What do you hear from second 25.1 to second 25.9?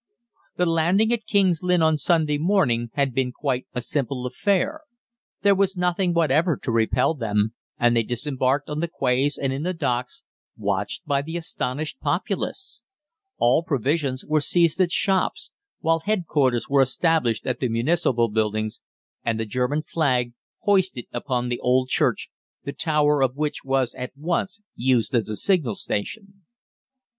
as a signal